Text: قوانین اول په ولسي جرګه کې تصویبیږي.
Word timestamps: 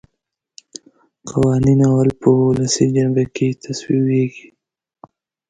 قوانین 1.29 1.79
اول 1.89 2.09
په 2.21 2.27
ولسي 2.47 2.85
جرګه 2.95 3.25
کې 3.35 3.47
تصویبیږي. 3.63 4.47